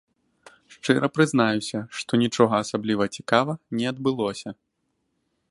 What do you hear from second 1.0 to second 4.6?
прызнаюся, што нічога асабліва цікава не адбылося.